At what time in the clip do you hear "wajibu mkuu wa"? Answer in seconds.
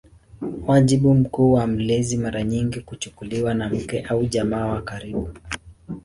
0.67-1.67